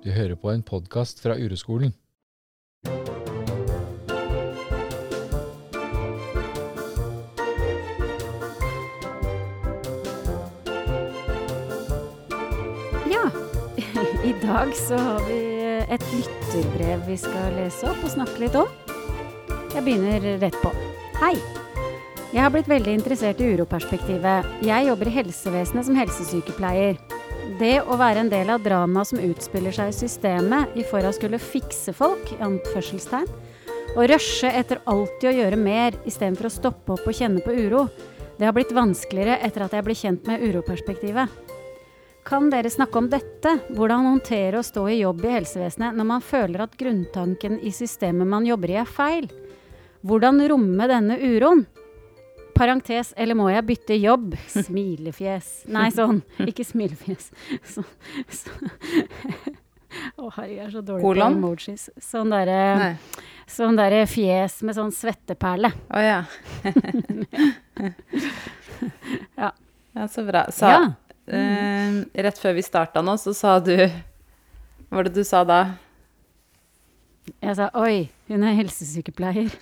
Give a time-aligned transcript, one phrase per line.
[0.00, 1.90] Du hører på en podkast fra Ureskolen.
[13.10, 13.26] Ja,
[14.24, 15.36] i dag så har vi
[15.68, 18.72] et lytterbrev vi skal lese opp og snakke litt om.
[19.74, 20.72] Jeg begynner rett på.
[21.20, 21.34] Hei!
[22.30, 24.48] Jeg har blitt veldig interessert i uroperspektivet.
[24.64, 26.99] Jeg jobber i helsevesenet som helsesykepleier.
[27.60, 31.10] Det å være en del av dramaet som utspiller seg i systemet i for å
[31.12, 33.26] skulle fikse folk, i anførselstegn,
[33.98, 37.82] og rushe etter alltid å gjøre mer istedenfor å stoppe opp og kjenne på uro,
[38.38, 41.36] det har blitt vanskeligere etter at jeg ble kjent med uroperspektivet.
[42.24, 43.52] Kan dere snakke om dette?
[43.76, 48.28] Hvordan håndtere å stå i jobb i helsevesenet når man føler at grunntanken i systemet
[48.30, 49.28] man jobber i er feil?
[50.00, 51.66] Hvordan romme denne uroen?
[52.54, 54.34] Parentes, eller må jeg bytte jobb?
[54.52, 55.50] Smilefjes.
[55.72, 56.22] Nei, sånn.
[56.46, 57.30] Ikke smilefjes.
[57.72, 57.84] Så,
[58.28, 58.50] så.
[60.20, 61.34] Å, herregud, jeg er så dårlig Kolon?
[61.34, 61.88] på emojis.
[61.98, 62.92] Sånn derre
[63.50, 65.72] sånn der fjes med sånn svetteperle.
[65.90, 66.20] Å ja.
[69.36, 69.50] Ja.
[69.92, 70.44] Ja, så bra.
[70.54, 70.92] Sa, Ja.
[71.26, 75.74] eh, rett før vi starta nå, så sa du Hva var det du sa da?
[77.40, 79.52] Jeg sa oi, hun er helsesykepleier.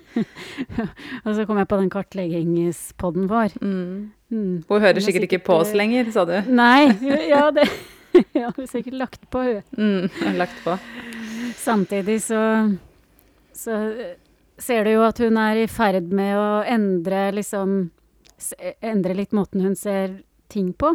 [1.24, 3.54] og så kom jeg på den kartleggingspodden vår.
[3.60, 4.10] Mm.
[4.30, 4.56] Mm.
[4.68, 6.36] Hun hører Hun er sikkert ikke på oss lenger, sa du.
[6.48, 6.90] Nei,
[7.32, 7.68] ja, det
[8.40, 9.62] ja, hun har sikkert lagt på, hun.
[9.78, 10.76] Mm, jeg lagt på.
[11.60, 12.42] Samtidig så,
[13.54, 14.16] så eh,
[14.58, 17.80] ser du jo at hun er i ferd med å endre liksom
[18.80, 20.14] Endre litt måten hun ser
[20.48, 20.94] ting på.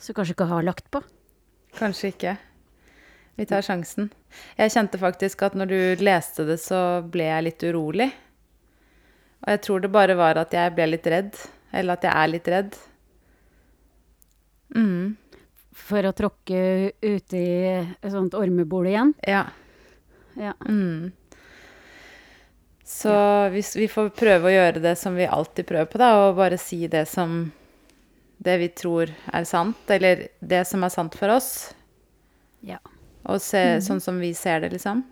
[0.00, 1.02] Så kanskje ikke har lagt på.
[1.76, 2.32] Kanskje ikke.
[3.34, 4.10] Vi tar sjansen.
[4.58, 8.10] Jeg kjente faktisk at når du leste det, så ble jeg litt urolig.
[9.44, 11.34] Og jeg tror det bare var at jeg ble litt redd.
[11.74, 12.78] Eller at jeg er litt redd.
[14.74, 15.16] Mm.
[15.74, 16.62] For å tråkke
[17.02, 19.12] ute i et sånt ormebol igjen.
[19.26, 19.48] Ja.
[20.38, 20.54] Ja.
[20.68, 21.10] Mm.
[22.84, 23.12] Så
[23.50, 26.58] hvis vi får prøve å gjøre det som vi alltid prøver på, da, og bare
[26.60, 27.48] si det som
[28.44, 31.72] det vi tror er sant, eller det som er sant for oss,
[32.64, 32.78] ja.
[33.26, 35.02] Og se sånn som vi ser det, liksom.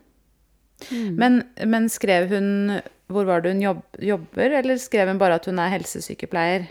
[0.90, 1.14] Mm.
[1.16, 1.36] Men,
[1.70, 2.80] men skrev hun
[3.12, 6.64] Hvor var det hun jobb, jobber, eller skrev hun bare at hun er helsesykepleier?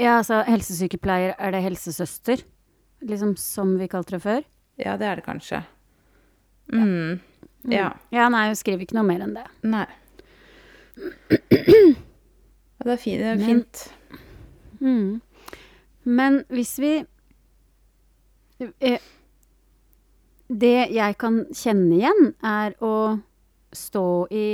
[0.00, 2.42] Ja, altså helsesykepleier, er det helsesøster?
[3.06, 4.42] Liksom som vi kalte det før?
[4.80, 5.62] Ja, det er det kanskje.
[6.72, 7.20] Mm.
[7.70, 7.92] Ja.
[8.12, 9.46] Ja, nei, hun skriver ikke noe mer enn det.
[9.62, 9.86] Nei.
[12.80, 13.20] Ja, det er fint.
[13.20, 13.64] Det er Men-
[14.80, 15.20] Mm.
[16.04, 17.04] Men hvis vi
[18.80, 18.98] eh,
[20.50, 23.20] Det jeg kan kjenne igjen, er å
[23.70, 24.48] stå i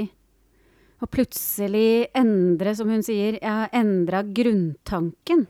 [0.97, 5.43] Og plutselig endre, som hun sier, jeg har endra grunntanken.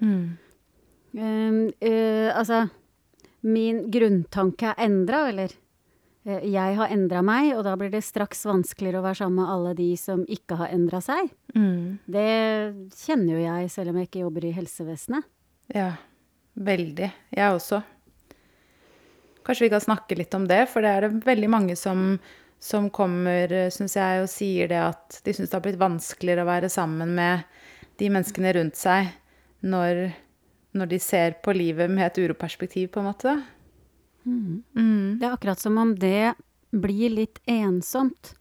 [0.00, 0.38] Mm.
[1.12, 2.62] Um, uh, altså
[3.44, 5.52] Min grunntanke er endra, eller
[6.22, 9.48] Uh, jeg har endra meg, og da blir det straks vanskeligere å være sammen med
[9.50, 11.32] alle de som ikke har endra seg.
[11.50, 11.98] Mm.
[12.06, 12.28] Det
[12.94, 15.26] kjenner jo jeg, selv om jeg ikke jobber i helsevesenet.
[15.74, 15.88] Ja,
[16.54, 17.08] veldig.
[17.34, 17.82] Jeg også.
[19.46, 22.16] Kanskje vi kan snakke litt om det, for det er det veldig mange som,
[22.62, 26.50] som kommer, syns jeg, og sier det at de syns det har blitt vanskeligere å
[26.50, 27.46] være sammen med
[28.00, 29.10] de menneskene rundt seg
[29.66, 30.04] når,
[30.78, 33.34] når de ser på livet med et uroperspektiv, på en måte.
[34.26, 35.18] Mm.
[35.18, 36.34] Det er akkurat som om det
[36.72, 38.34] blir litt ensomt.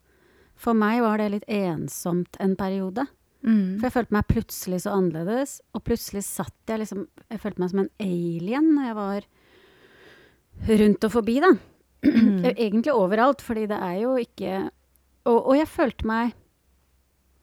[0.61, 3.07] For meg var det litt ensomt en periode.
[3.41, 3.79] Mm.
[3.79, 7.71] For jeg følte meg plutselig så annerledes, og plutselig satt jeg liksom Jeg følte meg
[7.71, 9.29] som en alien når jeg var
[10.67, 11.51] rundt og forbi, da.
[12.55, 14.51] Egentlig overalt, fordi det er jo ikke
[15.29, 16.31] Og, og jeg følte meg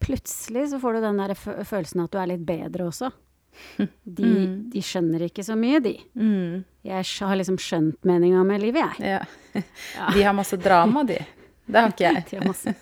[0.02, 3.10] Plutselig så får du den der følelsen at du er litt bedre også.
[4.18, 4.52] De, Mm.
[4.70, 5.96] de skjønner ikke så mye, de.
[6.14, 6.64] Mm.
[6.86, 9.18] Jeg har liksom skjønt meninga med livet, jeg.
[9.18, 9.62] Ja.
[10.14, 11.18] De har masse drama, de.
[11.66, 12.24] Det har ikke jeg.
[12.30, 12.74] De har masse.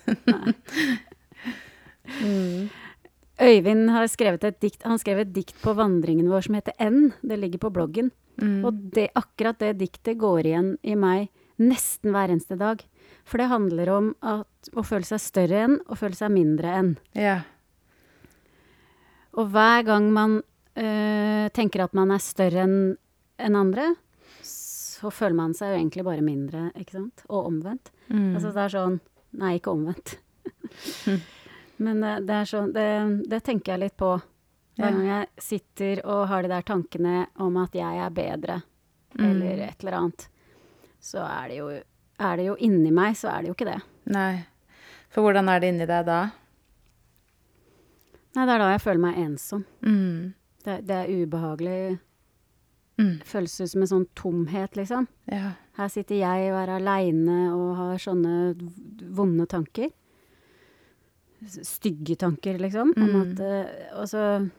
[2.21, 2.69] Mm.
[3.41, 7.11] Øyvind har skrevet et dikt, han skrev et dikt på vandringen vår som heter N.
[7.21, 8.09] Det ligger på bloggen.
[8.37, 8.61] Mm.
[8.67, 12.83] Og det, akkurat det diktet går igjen i meg nesten hver eneste dag.
[13.27, 16.91] For det handler om at, å føle seg større enn og føle seg mindre enn.
[17.17, 17.39] Ja.
[19.37, 22.77] Og hver gang man øh, tenker at man er større enn
[23.37, 23.91] en andre,
[24.41, 27.25] så føler man seg jo egentlig bare mindre, ikke sant?
[27.29, 27.91] Og omvendt.
[28.09, 28.31] Mm.
[28.37, 28.99] Altså det er sånn
[29.37, 30.15] Nei, ikke omvendt.
[31.83, 32.87] Men eh, det er sånn det,
[33.29, 34.15] det tenker jeg litt på
[34.77, 38.63] hver gang jeg sitter og har de der tankene om at jeg er bedre,
[39.17, 39.23] Mm.
[39.41, 40.27] eller et eller annet.
[41.01, 41.69] Så er det jo
[42.19, 43.81] Er det jo inni meg, så er det jo ikke det.
[44.05, 44.45] Nei.
[45.09, 46.31] For hvordan er det inni deg da?
[48.35, 49.65] Nei, det er da jeg føler meg ensom.
[49.85, 50.33] Mm.
[50.63, 51.99] Det, det er ubehagelig
[52.97, 53.19] Mm.
[53.23, 55.07] føles ut som en sånn tomhet, liksom.
[55.29, 55.51] Ja.
[55.77, 58.55] Her sitter jeg og er aleine og har sånne
[59.13, 59.91] vonde tanker.
[61.45, 62.93] Stygge tanker, liksom.
[62.97, 63.21] Om Mm.
[63.21, 64.49] at eh, Og så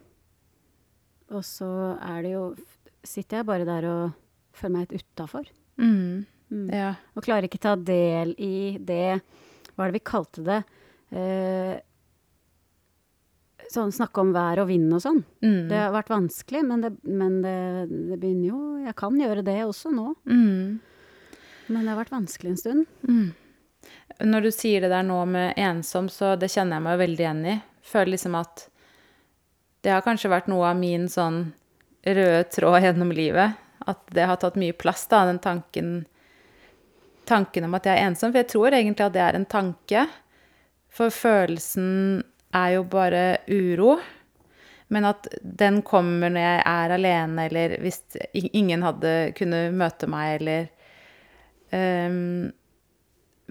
[1.34, 1.68] Og så
[2.00, 2.44] er det jo
[3.08, 4.16] Sitter jeg bare der og
[4.58, 5.46] føler meg helt utafor.
[5.78, 6.26] Mm.
[6.50, 6.64] Mm.
[6.74, 6.88] Ja.
[7.14, 9.20] Og klarer ikke ta del i det
[9.76, 10.58] Hva er det vi kalte det?
[11.14, 11.76] Eh,
[13.72, 15.22] sånn snakke om vær og vind og sånn.
[15.44, 15.68] Mm.
[15.70, 17.56] Det har vært vanskelig, men, det, men det,
[18.10, 20.12] det begynner jo Jeg kan gjøre det også nå.
[20.28, 20.78] Mm.
[21.68, 22.88] Men det har vært vanskelig en stund.
[23.04, 23.28] Mm.
[24.24, 27.24] Når du sier det der nå med ensom, så det kjenner jeg meg jo veldig
[27.24, 27.56] igjen i.
[27.84, 28.64] Føler liksom at
[29.84, 31.48] det har kanskje vært noe av min sånn
[32.06, 33.58] røde tråd gjennom livet.
[33.88, 35.98] At det har tatt mye plass, da, den tanken
[37.28, 38.30] Tanken om at jeg er ensom.
[38.32, 40.06] For jeg tror egentlig at det er en tanke.
[40.88, 42.22] For følelsen
[42.56, 43.98] er jo bare uro.
[44.88, 48.00] Men at den kommer når jeg er alene, eller hvis
[48.32, 50.70] ingen hadde kunnet møte meg, eller
[52.08, 52.48] um,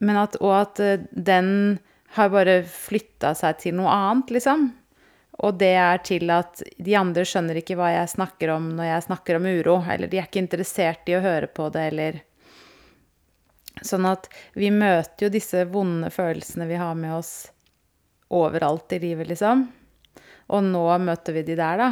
[0.02, 1.80] Men at, og at eh, den
[2.18, 4.68] har bare flytta seg til noe annet, liksom.
[5.46, 9.04] Og det er til at de andre skjønner ikke hva jeg snakker om når jeg
[9.06, 12.22] snakker om uro, eller de er ikke interessert i å høre på det, eller
[13.86, 14.26] Sånn at
[14.58, 17.52] vi møter jo disse vonde følelsene vi har med oss
[18.34, 19.68] overalt i livet, liksom.
[20.50, 21.92] Og nå møter vi de der, da.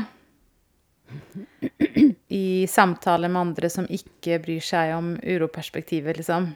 [2.33, 6.55] I samtale med andre som ikke bryr seg om uroperspektivet, liksom.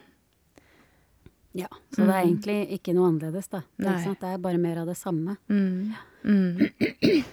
[1.54, 2.30] Ja, Så det er Mm.
[2.34, 3.62] egentlig ikke noe annerledes, da.
[3.78, 5.38] Det er, det er bare mer av det samme.
[5.48, 5.94] Mm.
[6.24, 7.24] Mm.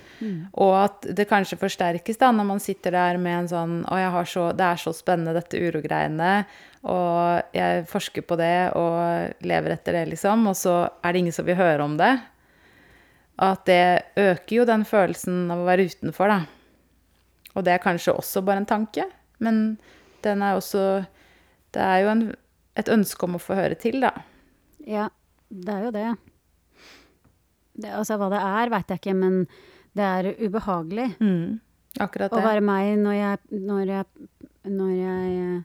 [0.63, 4.13] Og at det kanskje forsterkes da, når man sitter der med en sånn Å, jeg
[4.15, 6.31] har så, det er så spennende, dette urogreiene.
[6.87, 10.47] Og jeg forsker på det og lever etter det, liksom.
[10.51, 12.15] Og så er det ingen som vil høre om det.
[13.43, 16.39] At det øker jo den følelsen av å være utenfor, da.
[17.57, 19.05] Og det er kanskje også bare en tanke,
[19.41, 19.77] men
[20.25, 21.05] den er også
[21.75, 22.23] Det er jo en,
[22.79, 24.15] et ønske om å få høre til, da.
[24.87, 25.11] Ja,
[25.51, 26.07] det er jo det.
[27.77, 29.47] Det altså hva det er, veit jeg ikke, men
[29.97, 31.61] det er ubehagelig Mm.
[32.01, 34.05] Akkurat å være meg når jeg Når jeg
[34.69, 35.65] Når jeg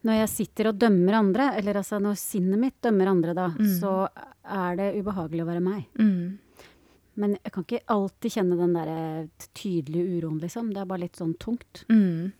[0.00, 3.66] når jeg sitter og dømmer andre, eller altså når sinnet mitt dømmer andre, da, Mm.
[3.80, 4.08] så
[4.48, 5.82] er det ubehagelig å være meg.
[5.98, 6.38] Mm.
[7.16, 10.72] Men jeg kan ikke alltid kjenne den der tydelige uroen, liksom.
[10.72, 11.84] Det er bare litt sånn tungt.
[11.90, 12.32] Mm.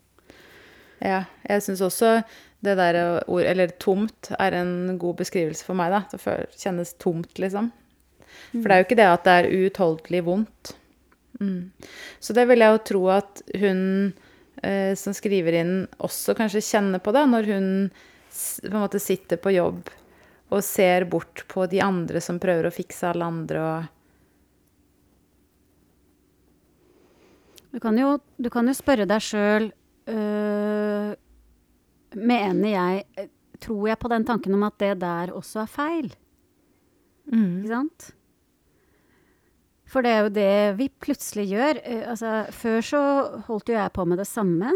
[1.03, 2.25] Ja, jeg syns også
[2.61, 6.03] det der ord, eller tomt, er en god beskrivelse for meg, da.
[6.13, 7.71] Det kjennes tomt, liksom.
[8.53, 10.75] For det er jo ikke det at det er uutholdelig vondt.
[11.41, 11.71] Mm.
[12.21, 13.81] Så det vil jeg jo tro at hun
[14.63, 15.75] eh, som skriver inn,
[16.05, 19.89] også kanskje kjenner på det, når hun på en måte sitter på jobb
[20.51, 23.97] og ser bort på de andre som prøver å fikse alle andre og
[27.71, 29.69] Du kan jo, du kan jo spørre deg sjøl
[32.17, 33.29] Mener jeg øh,
[33.61, 36.07] Tror jeg på den tanken om at det der også er feil?
[37.31, 37.59] mm.
[37.61, 38.07] Ikke sant?
[39.91, 41.81] For det er jo det vi plutselig gjør.
[41.85, 43.01] Eh, altså, før så
[43.49, 44.71] holdt jo jeg på med det samme.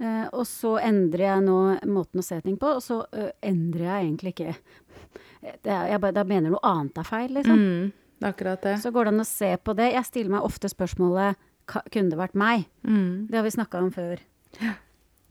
[0.00, 3.84] eh, og så endrer jeg nå måten å se ting på, og så eh, endrer
[3.84, 4.54] jeg egentlig ikke
[5.64, 7.60] det er, jeg Da mener noe annet er feil, liksom.
[7.60, 7.92] Mm.
[8.20, 8.74] Det er akkurat det.
[8.82, 9.92] Så går det an å se på det.
[9.94, 11.36] Jeg stiller meg ofte spørsmålet
[11.70, 12.66] "Ka- kunne det vært meg?
[12.82, 13.28] Mm.
[13.30, 14.18] Det har vi snakka om før.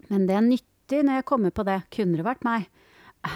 [0.10, 1.82] Men det er nyttig når jeg kommer på det.
[1.94, 2.68] Kunne det vært meg?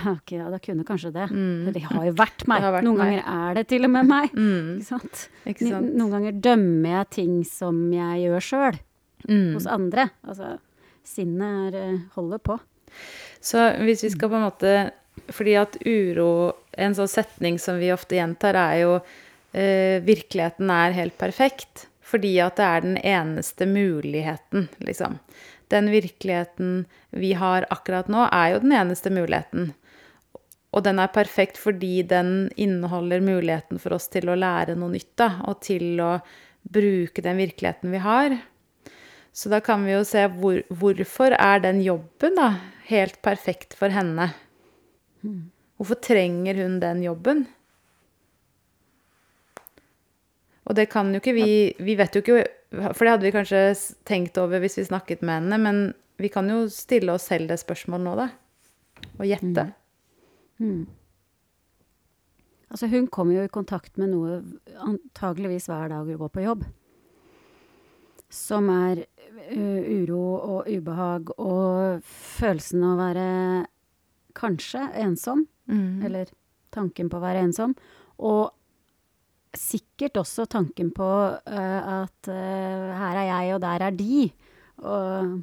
[0.07, 1.25] Ok, ja, det kunne kanskje det.
[1.31, 1.65] Mm.
[1.75, 2.61] Det har jo vært meg.
[2.63, 3.17] Vært Noen meg.
[3.19, 4.31] ganger er det til og med meg.
[4.31, 4.69] Mm.
[4.79, 5.23] Ikke sant?
[5.45, 5.89] Ikke sant?
[5.99, 8.79] Noen ganger dømmer jeg ting som jeg gjør sjøl,
[9.23, 9.53] Mm.
[9.55, 10.09] hos andre.
[10.27, 10.57] Altså,
[11.07, 12.57] sinnet er, eh, holder på.
[13.43, 14.73] Så hvis vi skal på en måte
[15.31, 18.91] Fordi at uro En sånn setning som vi ofte gjentar, er jo
[19.53, 21.85] eh, Virkeligheten er helt perfekt.
[22.03, 25.15] Fordi at det er den eneste muligheten, liksom.
[25.71, 29.71] Den virkeligheten vi har akkurat nå, er jo den eneste muligheten.
[30.73, 35.11] Og den er perfekt fordi den inneholder muligheten for oss til å lære noe nytt,
[35.21, 36.15] da, og til å
[36.63, 38.37] bruke den virkeligheten vi har.
[39.33, 42.53] Så da kan vi jo se hvor, hvorfor er den jobben da
[42.89, 44.31] helt perfekt for henne?
[45.77, 47.45] Hvorfor trenger hun den jobben?
[50.63, 51.47] Og det kan jo ikke vi
[51.83, 53.61] Vi vet jo ikke For det hadde vi kanskje
[54.07, 55.81] tenkt over hvis vi snakket med henne, men
[56.21, 58.29] vi kan jo stille oss selv det spørsmålet nå, da.
[59.19, 59.67] Og gjette.
[62.73, 64.39] Altså, hun kommer jo i kontakt med noe
[64.81, 66.63] antageligvis hver dag hun går på jobb.
[68.33, 73.27] Som er uh, uro og ubehag og følelsen av å være
[74.33, 75.45] kanskje ensom.
[75.69, 76.01] Mm.
[76.07, 76.33] Eller
[76.73, 77.77] tanken på å være ensom.
[78.17, 78.49] Og
[79.57, 81.07] sikkert også tanken på
[81.45, 84.21] eh, at eh, her er jeg, og der er de.
[84.83, 85.33] og,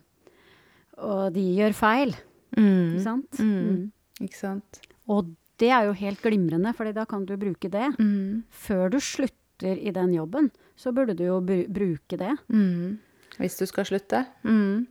[1.00, 2.14] og de gjør feil.
[2.58, 3.38] Ikke sant?
[3.40, 3.90] Mm.
[4.20, 4.80] Ikke sant?
[5.10, 7.92] Og det er jo helt glimrende, for da kan du bruke det.
[7.98, 8.42] Mm.
[8.50, 12.32] Før du slutter i den jobben, så burde du jo br bruke det.
[12.48, 12.98] Mm.
[13.40, 14.24] Hvis du skal slutte.
[14.44, 14.86] Mm.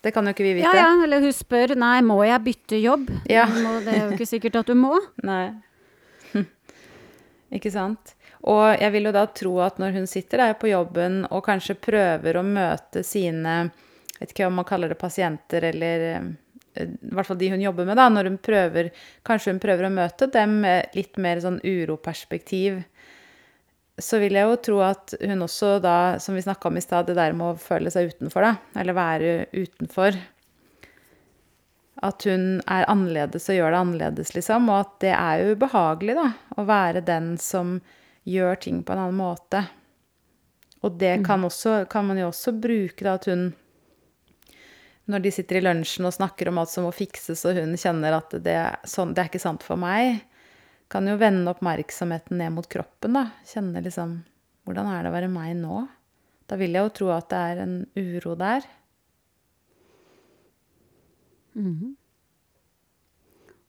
[0.00, 0.70] Det kan jo ikke vi vite.
[0.72, 3.10] Ja, ja, eller hun spør nei, må jeg bytte jobb?
[3.28, 3.44] Ja.
[3.84, 4.94] Det er jo ikke sikkert at du må.
[5.30, 5.52] Nei.
[7.56, 8.14] Ikke sant?
[8.48, 11.76] Og jeg vil jo da tro at når hun sitter der på jobben og kanskje
[11.76, 13.56] prøver å møte sine
[14.20, 16.30] vet ikke om man kaller det pasienter eller eh,
[16.84, 18.08] I hvert fall de hun jobber med, da.
[18.12, 18.90] Når hun prøver
[19.26, 22.82] Kanskje hun prøver å møte dem med litt mer sånn uroperspektiv.
[24.00, 27.08] Så vil jeg jo tro at hun også da, som vi snakka om i stad,
[27.08, 28.80] det der med å føle seg utenfor, da.
[28.80, 30.16] Eller være utenfor.
[32.00, 34.70] At hun er annerledes og gjør det annerledes, liksom.
[34.72, 36.30] Og at det er jo ubehagelig, da.
[36.56, 37.76] Å være den som
[38.28, 39.64] gjør ting på en annen måte.
[40.80, 43.50] Og det kan, også, kan man jo også bruke, da, at hun
[45.10, 48.14] Når de sitter i lunsjen og snakker om alt som må fikses, og hun kjenner
[48.14, 50.20] at det, sånn, det er ikke sant for meg,
[50.90, 53.24] kan jo vende oppmerksomheten ned mot kroppen, da.
[53.46, 54.20] Kjenne liksom
[54.68, 55.80] Hvordan er det å være meg nå?
[56.46, 58.66] Da vil jeg jo tro at det er en uro der.
[61.58, 61.96] Mhm.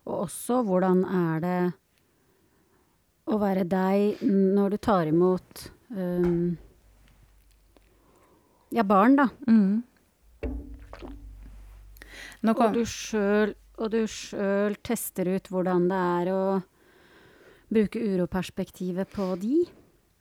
[0.05, 1.59] Og også hvordan er det
[3.29, 6.57] å være deg når du tar imot um,
[8.71, 9.27] ja, barn, da.
[12.41, 16.41] Kom, Og du sjøl og du sjøl tester ut hvordan det er å
[17.71, 19.61] bruke uroperspektivet på de.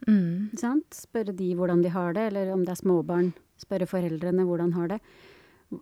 [0.07, 0.95] mm, sant?
[0.97, 4.95] Spørre de hvordan de har det, eller om det er småbarn, spørre foreldrene hvordan har
[4.95, 5.01] det.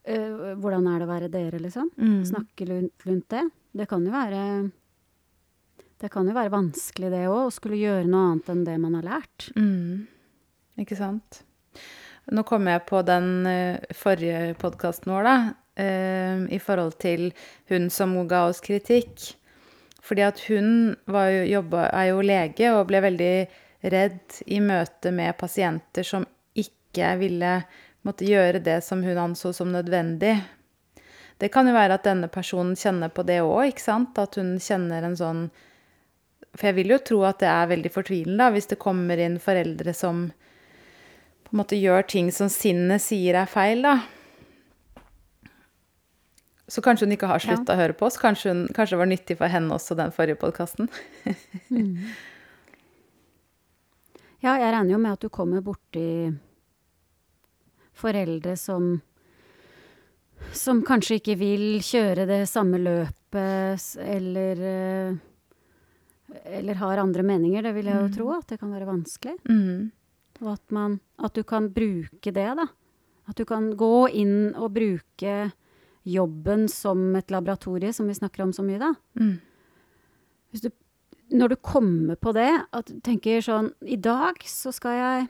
[0.05, 1.91] Eh, hvordan er det å være dere, liksom?
[1.97, 3.45] mm, Snakke rundt det.
[3.79, 4.43] Det kan jo være
[5.99, 8.95] Det kan jo være vanskelig, det òg, å skulle gjøre noe annet enn det man
[9.01, 9.49] har lært.
[9.59, 10.07] mm.
[10.79, 11.41] Ikke sant?
[12.31, 15.37] Nå kom jeg på den eh, forrige podkasten vår, da.
[15.81, 17.33] eh, I forhold til
[17.73, 19.33] hun som ga oss kritikk.
[20.05, 23.33] Fordi at hun jo, jobba, er jo lege og ble veldig
[23.91, 27.57] redd i møte med pasienter som ikke ville
[28.07, 30.37] måtte gjøre det som hun anså som nødvendig.
[31.39, 34.19] Det kan jo være at denne personen kjenner på det òg, ikke sant?
[34.19, 35.43] At hun kjenner en sånn
[36.57, 39.37] For jeg vil jo tro at det er veldig fortvilende da, hvis det kommer inn
[39.43, 40.29] foreldre som
[41.49, 43.99] på en måte gjør ting som sinnet sier er feil, da.
[46.69, 48.19] Så kanskje hun ikke har slutta å høre på oss.
[48.21, 50.91] Kanskje, hun, kanskje det var nyttig for henne også, den forrige podkasten.
[54.39, 56.29] Ja, jeg regner jo med at du kommer borti
[57.99, 59.01] foreldre som
[60.55, 65.17] som kanskje ikke vil kjøre det samme løpet, eller eh,
[66.45, 67.63] Eller har andre meninger.
[67.65, 69.37] Det vil jeg jo tro, at det kan være vanskelig.
[69.49, 69.89] Mm.
[70.43, 72.67] Og at, man, at du kan bruke det, da.
[73.29, 75.39] At du kan gå inn og bruke
[76.09, 78.93] jobben som et laboratorie, som vi snakker om så mye, da.
[79.19, 79.35] Mm.
[80.63, 80.71] Du,
[81.37, 85.27] når du kommer på det, at du tenker sånn I dag så skal jeg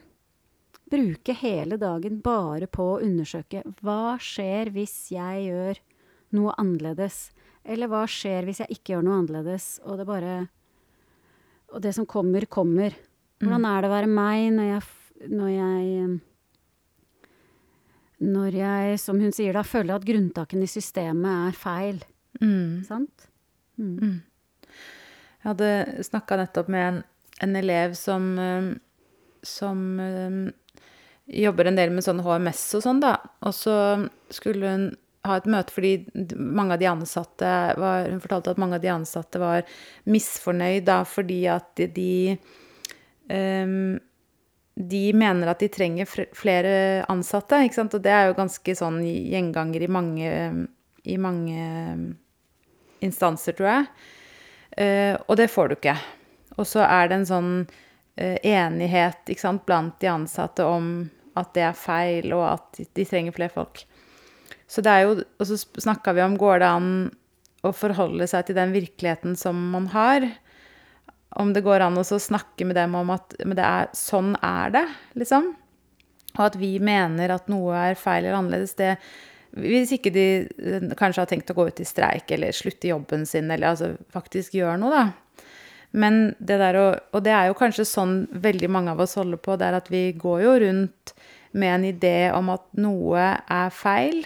[0.88, 5.81] bruke hele dagen bare på å undersøke hva skjer hvis jeg gjør
[6.38, 7.28] noe annerledes?
[7.69, 10.37] Eller hva skjer hvis jeg ikke gjør noe annerledes, og det bare
[11.75, 12.96] Og det som kommer, kommer.
[13.42, 14.87] Hvordan er det å være meg når jeg,
[15.28, 16.20] når jeg
[18.18, 22.00] Når jeg, som hun sier da, føler at grunntaken i systemet er feil.
[22.42, 22.82] Mm.
[22.87, 23.28] Sant?
[25.38, 26.98] Jeg hadde snakka nettopp med en,
[27.46, 28.72] en elev som, eh,
[29.46, 30.40] som eh,
[31.44, 33.14] jobber en del med sånn HMS og sånn, da.
[33.46, 33.76] Og så
[34.34, 34.88] skulle hun
[35.26, 35.92] ha et møte fordi
[36.37, 39.64] mange av de ansatte var Hun fortalte at mange av de ansatte var
[40.08, 42.37] misfornøyd da fordi at de,
[43.34, 43.98] ehm,
[44.78, 47.98] de mener at de trenger flere ansatte, ikke sant?
[47.98, 50.30] Og det er jo ganske sånn gjenganger i mange,
[51.02, 51.66] i mange
[53.02, 53.90] instanser, tror jeg.
[54.78, 55.96] Uh, og det får du ikke.
[56.58, 57.52] Og så er det en sånn
[58.18, 61.08] eh, enighet sant, blant de ansatte om
[61.38, 63.84] at det er feil, og at de trenger flere folk.
[64.68, 66.90] Så det er jo, Og så snakka vi om går det an
[67.66, 70.26] å forholde seg til den virkeligheten som man har.
[71.38, 74.84] Om det går an å snakke med dem om at er, sånn er det,
[75.18, 75.50] liksom.
[76.37, 78.96] Og at vi mener at noe er feil eller annerledes, det
[79.58, 83.25] Hvis ikke de eh, kanskje har tenkt å gå ut i streik eller slutte jobben
[83.26, 85.46] sin, eller altså faktisk gjøre noe, da.
[85.96, 89.40] Men det der å Og det er jo kanskje sånn veldig mange av oss holder
[89.40, 91.14] på, det er at vi går jo rundt
[91.52, 94.20] med en idé om at noe er feil,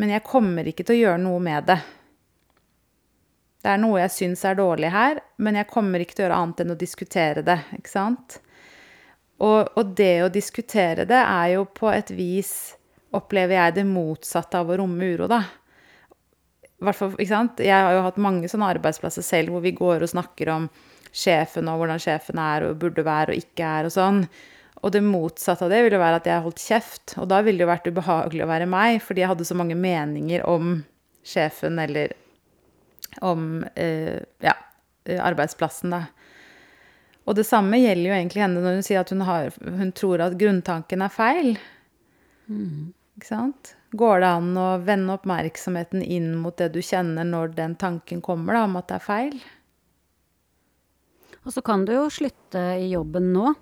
[0.00, 1.78] men jeg kommer ikke til å gjøre noe med det.
[3.64, 6.40] Det er noe jeg syns er dårlig her, men jeg kommer ikke til å gjøre
[6.42, 8.38] annet enn å diskutere det, ikke sant?
[9.40, 12.74] Og, og det å diskutere det er jo på et vis
[13.14, 15.40] opplever jeg det motsatte av å romme uro, da.
[16.82, 17.62] ikke sant?
[17.62, 20.68] Jeg har jo hatt mange sånne arbeidsplasser selv hvor vi går og snakker om
[21.14, 24.24] sjefen og hvordan sjefen er og burde være og ikke er og sånn.
[24.84, 27.14] Og det motsatte av det ville være at jeg holdt kjeft.
[27.22, 29.78] Og da ville det jo vært ubehagelig å være meg, fordi jeg hadde så mange
[29.78, 30.76] meninger om
[31.24, 32.12] sjefen eller
[33.24, 34.54] om eh, ja,
[35.24, 36.02] arbeidsplassen, da.
[37.24, 40.20] Og det samme gjelder jo egentlig henne når hun sier at hun, har, hun tror
[40.26, 41.54] at grunntanken er feil.
[43.16, 43.72] Ikke sant?
[43.96, 48.58] Går det an å vende oppmerksomheten inn mot det du kjenner når den tanken kommer,
[48.58, 49.38] da, om at det er feil?
[51.44, 53.54] Og så kan du jo slutte i jobben nå.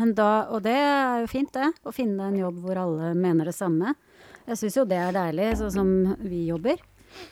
[0.00, 1.66] Men da, og det er jo fint, det.
[1.84, 3.92] Å finne en jobb hvor alle mener det samme.
[4.46, 5.90] Jeg syns jo det er deilig, sånn som
[6.24, 6.80] vi jobber.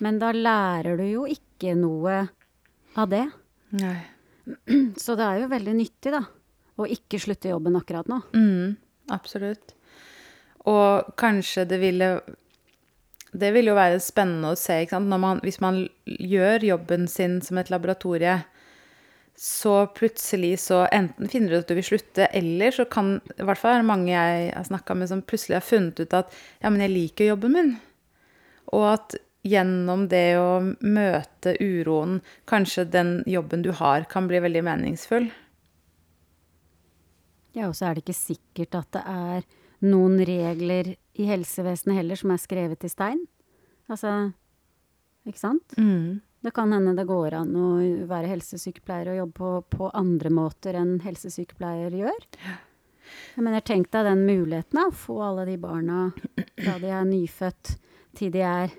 [0.05, 2.21] Men da lærer du jo ikke noe
[2.99, 3.25] av det.
[3.81, 3.97] Nei.
[5.01, 6.23] Så det er jo veldig nyttig, da.
[6.79, 8.21] Å ikke slutte jobben akkurat nå.
[8.37, 8.77] Mm,
[9.17, 9.73] absolutt.
[10.69, 12.09] Og kanskje det ville
[13.29, 17.69] Det ville jo være spennende å se, man, hvis man gjør jobben sin som et
[17.69, 18.39] laboratorie,
[19.41, 23.47] så plutselig så enten finner du ut at du vil slutte, eller så kan I
[23.47, 26.35] hvert fall er det mange jeg har snakka med som plutselig har funnet ut at
[26.59, 27.71] ja, men jeg liker jobben min.
[28.75, 32.19] Og at gjennom det å møte uroen,
[32.51, 35.31] kanskje den jobben du har, kan bli veldig meningsfull.
[37.55, 39.47] Ja, og så er det ikke sikkert at det er
[39.87, 43.23] noen regler i helsevesenet heller som er skrevet i stein.
[43.89, 44.33] Altså
[45.29, 45.79] Ikke sant?
[45.79, 46.21] Mm.
[46.41, 47.69] Det kan hende det går an å
[48.09, 52.27] være helsesykepleier og jobbe på, på andre måter enn helsesykepleier gjør.
[53.35, 54.87] Jeg mener, tenk deg den muligheten, da.
[54.95, 56.09] Få alle de barna
[56.61, 57.75] fra de er nyfødt
[58.19, 58.73] til de er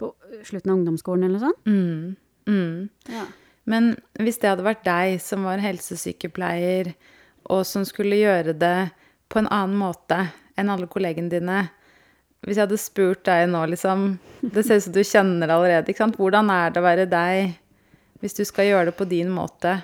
[0.00, 0.10] på
[0.42, 1.66] slutten av ungdomsskolen eller noe sånt.
[1.70, 2.16] Mm.
[2.50, 3.14] Mm.
[3.14, 3.24] Ja.
[3.70, 6.92] Men hvis det hadde vært deg som var helsesykepleier,
[7.52, 8.90] og som skulle gjøre det
[9.32, 10.20] på en annen måte
[10.58, 11.64] enn alle kollegene dine
[12.44, 15.88] Hvis jeg hadde spurt deg nå, liksom Det ser ut som du kjenner det allerede.
[15.88, 16.18] ikke sant?
[16.20, 17.60] Hvordan er det å være deg
[18.24, 19.78] hvis du skal gjøre det på din måte?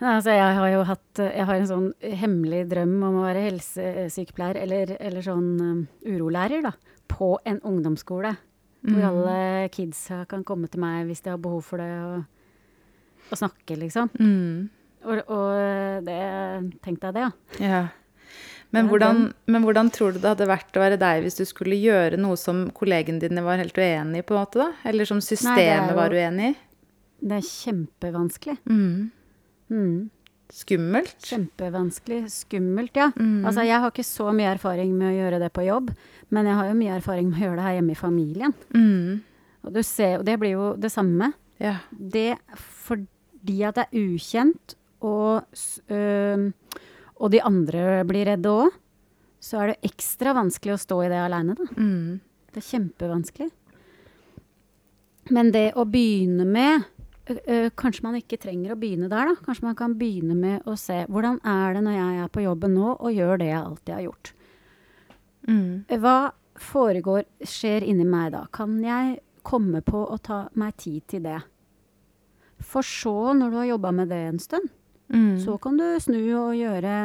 [0.00, 4.56] Altså, jeg har jo hatt Jeg har en sånn hemmelig drøm om å være helsesykepleier,
[4.64, 6.72] eller, eller sånn um, urolærer, da,
[7.10, 8.32] på en ungdomsskole.
[8.80, 12.22] Hvor alle kidsa kan komme til meg hvis de har behov for det, og,
[13.28, 14.08] og snakke, liksom.
[14.16, 14.70] Mm.
[15.04, 16.20] Og, og det
[16.84, 17.32] Tenk deg det, ja.
[17.60, 17.82] Ja.
[18.72, 21.74] Men hvordan, men hvordan tror du det hadde vært å være deg hvis du skulle
[21.80, 24.68] gjøre noe som kollegene dine var helt uenig i, på en måte, da?
[24.86, 26.56] Eller som systemet jo- var uenig i?
[27.20, 28.54] Det er kjempevanskelig.
[28.70, 29.10] Mm.
[29.70, 30.10] Mm.
[30.50, 31.16] Skummelt?
[31.26, 32.22] Kjempevanskelig.
[32.32, 33.10] Skummelt, ja.
[33.16, 33.44] Mm.
[33.46, 35.90] Altså, jeg har ikke så mye erfaring med å gjøre det på jobb,
[36.30, 38.54] men jeg har jo mye erfaring med å gjøre det her hjemme i familien.
[38.74, 39.20] Mm.
[39.66, 41.32] Og, du ser, og det blir jo det samme.
[41.60, 41.76] Ja.
[41.92, 44.74] Det fordi at det er ukjent,
[45.06, 45.44] og,
[45.92, 46.52] øhm,
[47.20, 48.76] og de andre blir redde òg,
[49.40, 51.66] så er det ekstra vanskelig å stå i det aleine, da.
[51.76, 52.20] Mm.
[52.50, 53.50] Det er kjempevanskelig.
[55.30, 56.88] Men det å begynne med
[57.78, 59.36] Kanskje man ikke trenger å begynne der, da.
[59.44, 62.72] Kanskje man kan begynne med å se hvordan er det når jeg er på jobben
[62.74, 64.30] nå og gjør det jeg alltid har gjort.
[65.46, 65.68] Mm.
[66.02, 66.16] Hva
[66.58, 68.42] foregår, skjer inni meg da?
[68.50, 71.38] Kan jeg komme på å ta meg tid til det?
[72.58, 74.66] For så, når du har jobba med det en stund,
[75.10, 75.40] Mm.
[75.42, 76.96] så kan du snu og gjøre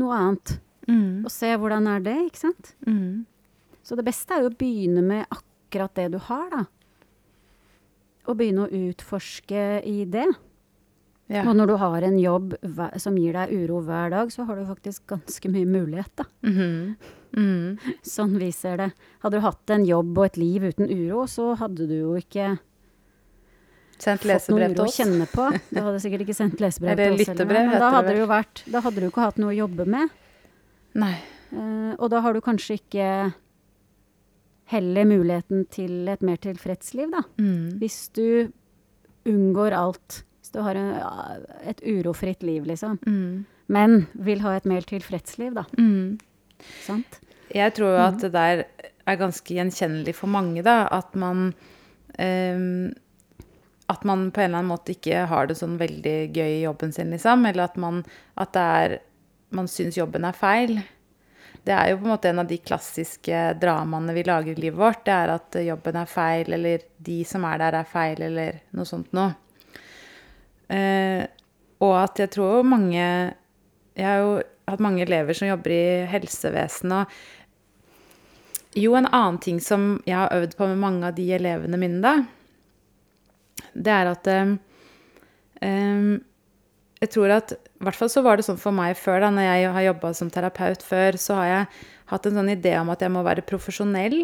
[0.00, 0.54] noe annet.
[0.88, 1.24] Mm.
[1.26, 2.72] Og se hvordan er det, ikke sant?
[2.86, 3.24] Mm.
[3.84, 6.64] Så det beste er jo å begynne med akkurat det du har, da.
[8.30, 10.28] Og begynne å utforske i det.
[11.32, 11.44] Ja.
[11.46, 12.54] Og når du har en jobb
[13.00, 16.28] som gir deg uro hver dag, så har du faktisk ganske mye mulighet, da.
[16.46, 16.96] Mhm.
[17.32, 17.78] Mm.
[18.04, 18.90] Sånn vi ser det.
[19.22, 22.56] Hadde du hatt en jobb og et liv uten uro, så hadde du jo ikke
[23.98, 25.48] Sendt fått noe lesebrev uro til å kjenne på.
[25.74, 28.82] Du hadde sikkert ikke sendt lesebrev til oss Eller, men da hadde, jo vært, da
[28.84, 30.18] hadde du ikke hatt noe å jobbe med.
[30.98, 31.14] Nei.
[31.52, 33.06] Uh, og da har du kanskje ikke
[34.72, 37.22] heller muligheten til et mer tilfreds liv, da.
[37.40, 37.78] Mm.
[37.80, 38.52] Hvis du
[39.28, 40.22] unngår alt.
[40.40, 40.94] Hvis du har en,
[41.68, 42.98] et urofritt liv, liksom.
[43.06, 43.44] Mm.
[43.72, 45.66] Men vil ha et mer tilfreds liv, da.
[45.78, 46.18] Mm.
[46.86, 47.20] Sant?
[47.52, 48.64] Jeg tror jo at det der
[49.08, 50.86] er ganske gjenkjennelig for mange, da.
[50.92, 51.52] At man
[52.18, 52.92] ehm,
[53.92, 56.94] At man på en eller annen måte ikke har det sånn veldig gøy i jobben
[56.94, 57.46] sin, liksom.
[57.48, 58.04] Eller at man
[58.40, 58.56] At
[59.52, 60.78] Man syns jobben er feil.
[61.62, 64.78] Det er jo på en måte en av de klassiske dramaene vi lager i livet
[64.80, 65.04] vårt.
[65.04, 68.88] Det er at jobben er feil, eller de som er der, er feil, eller noe
[68.88, 69.34] sånt noe.
[70.72, 71.20] Eh,
[71.84, 73.02] og at jeg tror mange
[73.92, 74.32] Jeg har jo
[74.70, 77.42] hatt mange elever som jobber i helsevesenet, og
[78.74, 82.00] jo, en annen ting som jeg har øvd på med mange av de elevene mine,
[82.00, 82.14] da,
[83.74, 84.54] det er at um,
[87.02, 89.48] jeg tror at I hvert fall så var det sånn for meg før, da, når
[89.48, 91.68] jeg har jobba som terapeut før, så har jeg
[92.12, 94.18] hatt en sånn idé om at jeg må være profesjonell.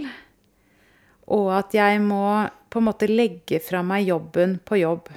[1.34, 2.22] Og at jeg må
[2.70, 5.10] på en måte legge fra meg jobben på jobb.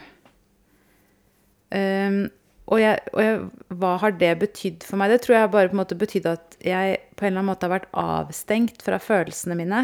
[1.71, 2.25] Um,
[2.71, 3.37] og, jeg, og jeg,
[3.79, 5.11] hva har det betydd for meg?
[5.13, 7.67] Det tror jeg bare på en måte betydde at jeg på en eller annen måte
[7.67, 9.83] har vært avstengt fra følelsene mine.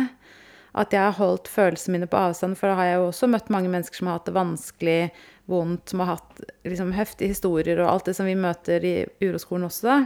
[0.78, 2.58] At jeg har holdt følelsene mine på avstand.
[2.60, 5.00] For da har jeg jo også møtt mange mennesker som har hatt det vanskelig,
[5.48, 9.70] vondt, som har hatt liksom, heftige historier og alt det som vi møter i uroskolen
[9.70, 9.98] også, da.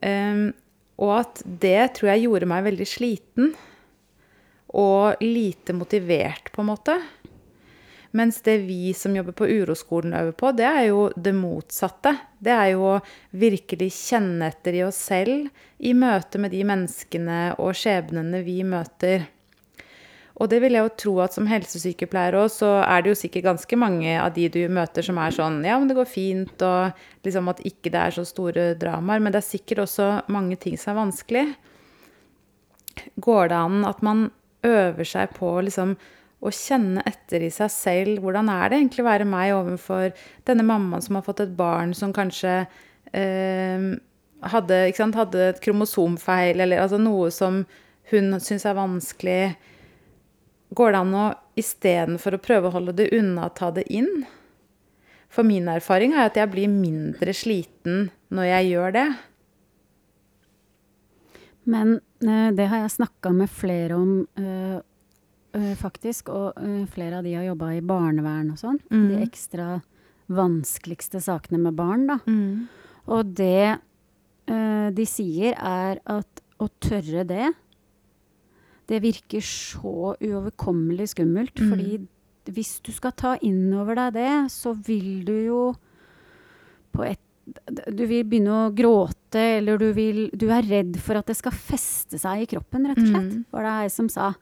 [0.00, 0.46] Um,
[1.00, 3.52] og at det tror jeg gjorde meg veldig sliten.
[4.80, 6.94] Og lite motivert, på en måte.
[8.10, 12.16] Mens det vi som jobber på uroskolen øver på, det er jo det motsatte.
[12.42, 13.00] Det er jo å
[13.38, 15.46] virkelig kjenne etter i oss selv
[15.78, 19.28] i møte med de menneskene og skjebnene vi møter.
[20.40, 23.50] Og det vil jeg jo tro at som helsesykepleier òg, så er det jo sikkert
[23.50, 27.26] ganske mange av de du møter som er sånn Ja, men det går fint, og
[27.26, 29.20] liksom at ikke det er så store dramaer.
[29.20, 31.44] Men det er sikkert også mange ting som er vanskelig.
[33.20, 34.30] Går det an at man
[34.66, 35.94] øver seg på liksom
[36.40, 40.14] å kjenne etter i seg selv hvordan er det egentlig å være meg overfor
[40.48, 42.62] denne mammaen som har fått et barn som kanskje
[43.12, 43.90] eh,
[44.48, 47.64] hadde, sant, hadde, et kromosomfeil, eller altså noe som
[48.10, 49.54] hun syns er vanskelig.
[50.76, 51.24] Går det an å
[51.60, 54.24] istedenfor å prøve å holde det unna, ta det inn?
[55.30, 59.08] For min erfaring er at jeg blir mindre sliten når jeg gjør det.
[61.70, 64.14] Men uh, det har jeg snakka med flere om,
[65.54, 66.32] uh, uh, faktisk.
[66.34, 66.58] Og
[66.94, 68.80] flere av de har jobba i barnevern og sånn.
[68.90, 69.06] Mm.
[69.12, 69.70] De ekstra
[70.30, 72.20] vanskeligste sakene med barn, da.
[72.26, 72.68] Mm.
[73.10, 73.78] Og det
[74.50, 77.52] de sier, er at å tørre det
[78.90, 81.60] det virker så uoverkommelig skummelt.
[81.60, 81.70] Mm.
[81.70, 85.64] Fordi hvis du skal ta inn over deg det, så vil du jo
[86.94, 87.20] på et
[87.90, 91.54] Du vil begynne å gråte, eller du vil Du er redd for at det skal
[91.54, 93.32] feste seg i kroppen, rett og slett.
[93.32, 93.44] Mm.
[93.50, 94.32] Var det ei som sa.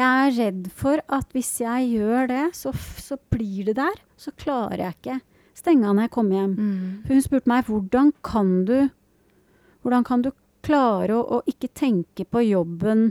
[0.00, 3.98] Jeg er redd for at hvis jeg gjør det, så, så blir det der.
[4.16, 5.18] Så klarer jeg ikke
[5.60, 6.54] stenge av når jeg kommer hjem.
[6.56, 6.84] Mm.
[7.04, 8.78] For hun spurte meg hvordan kan du
[9.80, 10.26] Hvordan kan du
[10.60, 13.06] klare å, å ikke tenke på jobben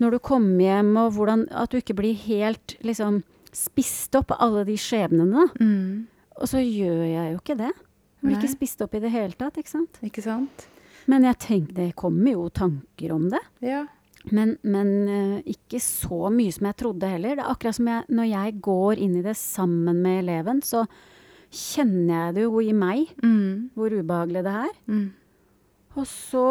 [0.00, 3.20] når du kommer hjem, og hvordan, at du ikke blir helt liksom
[3.52, 5.44] spist opp av alle de skjebnene.
[5.60, 6.08] Mm.
[6.40, 7.70] Og så gjør jeg jo ikke det.
[7.76, 8.40] Jeg blir Nei.
[8.40, 10.00] ikke spist opp i det hele tatt, ikke sant?
[10.00, 10.64] Ikke sant?
[11.12, 13.42] Men jeg tenker, det kommer jo tanker om det.
[13.68, 13.84] Ja.
[14.30, 17.38] Men, men uh, ikke så mye som jeg trodde heller.
[17.38, 20.84] Det er akkurat som jeg, når jeg går inn i det sammen med eleven, så
[21.52, 23.74] kjenner jeg det jo i meg mm.
[23.76, 24.72] hvor ubehagelig det er.
[24.88, 25.08] Mm.
[25.98, 26.46] Og så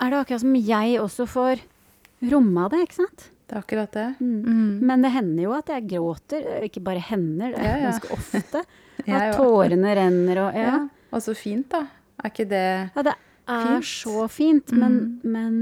[0.00, 1.64] er det akkurat som jeg også får
[2.30, 3.28] romma det, ikke sant?
[3.44, 4.06] Det er akkurat det.
[4.20, 4.38] Mm.
[4.40, 4.70] Mm.
[4.88, 6.46] Men det hender jo at jeg gråter.
[6.64, 7.90] Ikke bare hender, det er ja, ja.
[7.90, 8.64] ganske ofte.
[9.18, 10.70] at tårene renner og ja.
[10.70, 10.78] ja.
[11.14, 11.84] Og så fint, da.
[12.22, 12.96] Er ikke det fint?
[12.96, 13.90] Ja, det er fint?
[13.90, 14.72] så fint.
[14.72, 15.34] Men, mm.
[15.34, 15.58] men,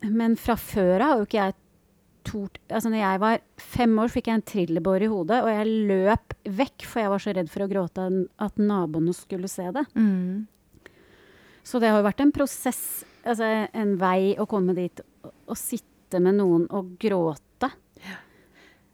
[0.00, 1.56] men, fra før av har jo ikke jeg
[2.26, 5.76] tort Altså når jeg var fem år, fikk jeg en trillebår i hodet, og jeg
[5.88, 8.08] løp vekk, for jeg var så redd for å gråte
[8.44, 9.86] at naboene skulle se det.
[9.96, 10.44] Mm.
[11.64, 12.82] Så det har jo vært en prosess,
[13.24, 17.72] altså en vei å komme dit å sitte med noen og gråte.
[18.04, 18.20] Ja.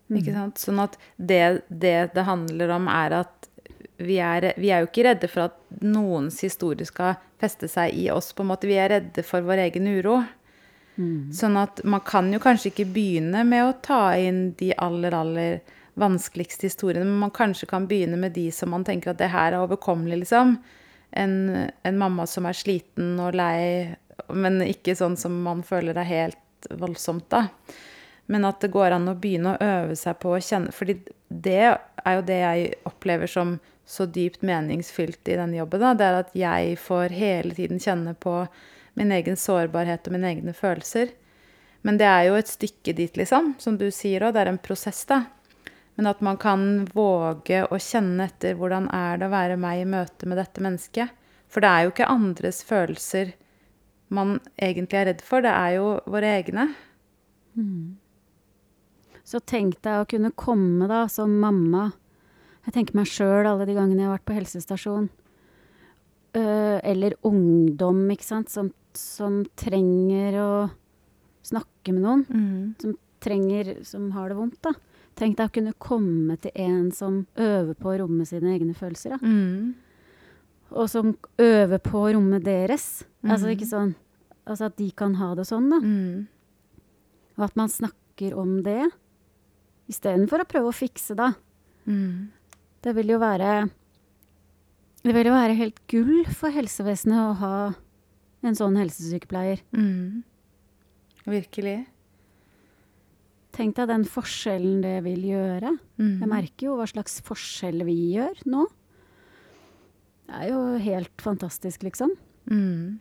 [0.07, 0.39] Ikke mm.
[0.39, 0.63] sant.
[0.63, 3.51] Sånn at det, det, det handler om, er at
[3.97, 8.09] vi er, vi er, jo ikke redde for at noens historie skal feste seg i
[8.13, 8.33] oss.
[8.37, 8.69] på en måte.
[8.69, 10.21] Vi er redde for vår egen uro.
[10.97, 11.33] Mm.
[11.37, 15.61] Sånn at man kan jo kanskje ikke begynne med å ta inn de aller, aller
[15.97, 19.53] vanskeligste historiene, men man kanskje kan begynne med de som man tenker at det her
[19.53, 20.59] er overkommelig, liksom.
[21.17, 21.37] En,
[21.87, 23.95] en mamma som er sliten og lei
[24.33, 27.47] men ikke sånn som man føler er helt voldsomt, da.
[28.33, 31.61] Men at det går an å begynne å øve seg på å kjenne fordi det
[31.63, 33.57] er jo det jeg opplever som
[33.87, 35.83] så dypt meningsfylt i denne jobben.
[35.83, 35.93] Da.
[35.95, 38.41] Det er at jeg får hele tiden kjenne på
[38.97, 41.13] min egen sårbarhet og mine egne følelser.
[41.87, 43.55] Men det er jo et stykke dit, liksom.
[43.63, 45.23] Som du sier òg, det er en prosess, da.
[45.97, 49.89] Men at man kan våge å kjenne etter hvordan er det å være meg i
[49.89, 51.13] møte med dette mennesket.
[51.49, 53.37] For det er jo ikke andres følelser
[54.09, 56.69] man egentlig er redd for, det er jo våre egne.
[57.59, 57.97] Mm.
[59.27, 61.91] Så tenk deg å kunne komme da som mamma.
[62.67, 65.09] Jeg tenker meg sjøl alle de gangene jeg har vært på helsestasjon.
[66.37, 70.51] Uh, eller ungdom, ikke sant, som, som, trenger å
[71.47, 72.27] snakke med noen.
[72.29, 72.75] Mm.
[72.83, 74.75] Som trenger Som har det vondt, da.
[75.17, 79.17] Tenk deg å kunne komme til en som øver på å romme sine egne følelser.
[79.17, 79.21] da.
[79.25, 79.75] Mm
[80.75, 83.05] og som øver på å romme deres.
[83.23, 83.31] Mm.
[83.31, 83.95] Altså ikke sånn
[84.47, 85.81] Altså at de kan ha det sånn, da.
[85.83, 86.29] Mm.
[87.35, 88.93] Og at man snakker om det
[89.91, 91.33] istedenfor å prøve å fikse, da.
[91.83, 92.29] Mm.
[92.87, 93.65] Det vil jo være
[95.03, 97.57] Det vil jo være helt gull for helsevesenet å ha
[98.51, 99.63] en sånn helsesykepleier.
[99.77, 100.25] Mm.
[101.27, 101.79] Virkelig.
[103.57, 105.73] Tenk deg den forskjellen det vil gjøre.
[105.97, 106.19] Mm.
[106.21, 108.67] Jeg merker jo hva slags forskjell vi gjør nå.
[110.27, 112.13] Det er jo helt fantastisk, liksom.
[112.51, 112.99] Mm.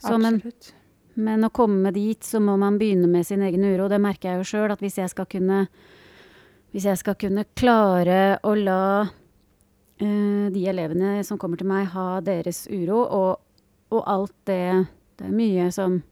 [0.00, 0.72] Så, men, Absolutt.
[1.14, 3.88] men å komme dit, så må man begynne med sin egen uro.
[3.92, 5.66] Det merker jeg jo sjøl, at hvis jeg kunne
[6.74, 9.06] Hvis jeg skal kunne klare å la
[9.98, 13.38] de elevene som kommer til meg, ha deres uro, og,
[13.94, 16.02] og alt det Det er mye som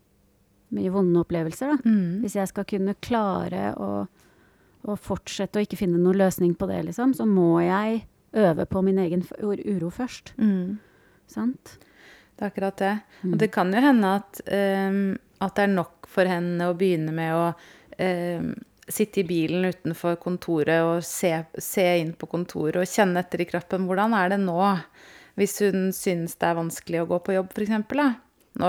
[0.75, 1.77] Mye vonde opplevelser, da.
[1.85, 2.23] Mm.
[2.25, 4.07] Hvis jeg skal kunne klare å,
[4.88, 8.01] å fortsette å ikke finne noen løsning på det, liksom, så må jeg
[8.35, 10.33] øve på min egen uro først.
[10.40, 10.81] Mm.
[11.31, 11.77] Sant?
[12.35, 12.94] Det er akkurat det.
[13.23, 13.33] Mm.
[13.33, 15.03] Og det kan jo hende at, um,
[15.44, 17.44] at det er nok for henne å begynne med å
[18.03, 18.51] ehm,
[18.88, 23.49] sitte i bilen utenfor kontoret og se, se inn på kontoret og kjenne etter i
[23.49, 23.87] kroppen.
[23.88, 24.61] Hvordan er det nå?
[25.38, 28.03] Hvis hun syns det er vanskelig å gå på jobb, f.eks.
[28.61, 28.68] Nå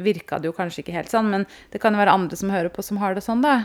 [0.00, 2.72] virka det jo kanskje ikke helt sånn, men det kan jo være andre som hører
[2.72, 3.58] på, som har det sånn, da.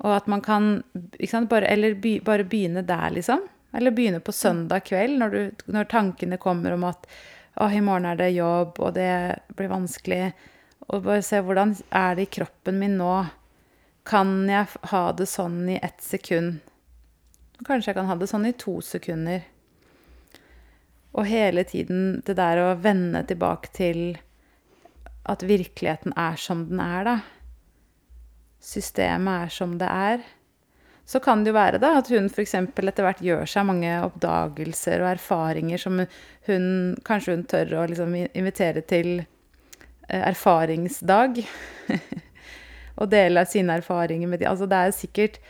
[0.00, 0.70] Og at man kan
[1.28, 3.44] sant, bare, Eller by, bare begynne der, liksom.
[3.76, 7.04] Eller begynne på søndag kveld, når, du, når tankene kommer om at
[7.60, 9.12] å, i morgen er det jobb, og det
[9.58, 10.30] blir vanskelig.
[10.88, 13.12] Og bare se hvordan er det i kroppen min nå?
[14.10, 16.58] Kan jeg ha det sånn i ett sekund?
[17.62, 19.44] Kanskje jeg kan ha det sånn i to sekunder.
[21.14, 24.00] Og hele tiden det der å vende tilbake til
[25.30, 27.16] at virkeligheten er som den er, da.
[28.60, 30.24] Systemet er som det er.
[31.06, 32.54] Så kan det jo være da at hun f.eks.
[32.54, 36.02] etter hvert gjør seg mange oppdagelser og erfaringer som
[36.46, 36.66] hun
[37.06, 41.42] Kanskje hun tør å liksom invitere til eh, erfaringsdag.
[43.00, 45.40] og dele sine erfaringer med de Altså det er sikkert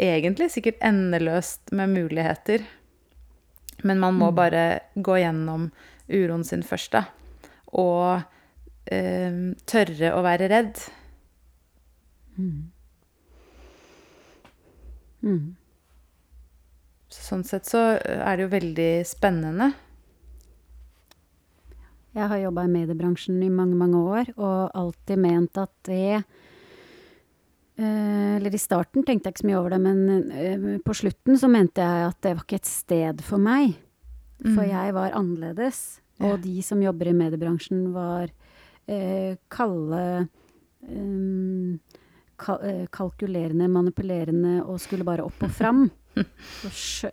[0.00, 2.64] egentlig sikkert endeløst med muligheter.
[3.82, 5.70] Men man må bare gå gjennom
[6.10, 7.04] uroen sin først, da.
[7.72, 8.20] Og
[8.92, 10.82] eh, tørre å være redd.
[15.20, 15.52] Mm.
[17.10, 19.72] Så sånn sett så er det jo veldig spennende.
[22.16, 26.24] Jeg har jobba i mediebransjen i mange, mange år, og alltid ment at det eh,
[27.80, 31.48] Eller i starten tenkte jeg ikke så mye over det, men eh, på slutten så
[31.50, 33.76] mente jeg at det var ikke et sted for meg.
[34.40, 34.70] For Mm.
[34.70, 36.36] jeg var annerledes, og Ja.
[36.36, 38.30] de som jobber i mediebransjen var
[38.88, 40.28] eh, kalde
[40.88, 41.78] um,
[42.40, 45.90] ka eh, kalkulerende, manipulerende og skulle bare opp og fram.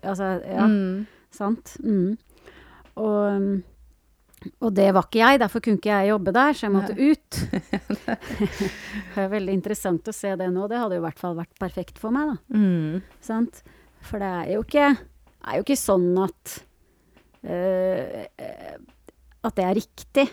[0.03, 0.65] Altså, ja.
[0.67, 1.05] Mm.
[1.31, 1.75] Sant?
[1.83, 2.17] Mm.
[2.97, 3.63] Og, um,
[4.61, 7.39] og det var ikke jeg, derfor kunne ikke jeg jobbe der, så jeg måtte ut.
[9.15, 10.67] det er veldig interessant å se det nå.
[10.69, 12.57] Det hadde jo i hvert fall vært perfekt for meg, da.
[12.57, 13.01] Mm.
[13.23, 13.63] Sant?
[14.05, 14.91] For det er jo ikke,
[15.41, 16.57] er jo ikke sånn at
[17.43, 18.27] eh,
[19.41, 20.27] At det er riktig.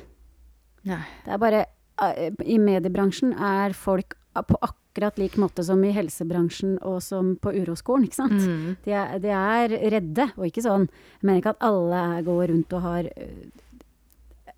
[0.84, 1.02] Nei.
[1.24, 1.64] Det er bare
[2.02, 7.54] uh, I mediebransjen er folk på akkurat lik måte som i helsebransjen og som på
[7.54, 8.36] uroskolen, ikke sant?
[8.42, 8.74] Mm.
[8.84, 12.74] De er, de er redde, og ikke sånn Jeg mener ikke at alle går rundt
[12.76, 13.44] og har øh,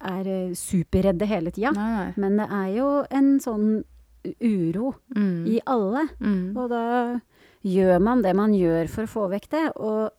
[0.01, 1.73] er øh, superredde hele tida,
[2.17, 3.85] men det er jo en sånn
[4.43, 5.47] uro Mm.
[5.47, 6.09] i alle.
[6.21, 6.57] Mm.
[6.57, 7.21] Og da
[7.65, 9.65] gjør man det man gjør for å få vekk det.
[9.77, 10.11] Og,